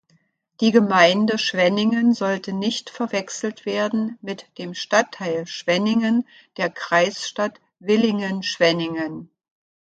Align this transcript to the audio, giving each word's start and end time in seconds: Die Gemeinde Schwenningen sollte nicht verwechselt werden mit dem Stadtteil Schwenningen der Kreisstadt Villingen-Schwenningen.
Die 0.61 0.71
Gemeinde 0.71 1.37
Schwenningen 1.37 2.15
sollte 2.15 2.53
nicht 2.53 2.89
verwechselt 2.89 3.67
werden 3.67 4.17
mit 4.19 4.47
dem 4.57 4.73
Stadtteil 4.73 5.45
Schwenningen 5.45 6.27
der 6.57 6.71
Kreisstadt 6.71 7.61
Villingen-Schwenningen. 7.81 9.29